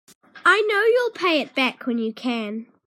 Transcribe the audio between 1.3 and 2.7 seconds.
it back when you can.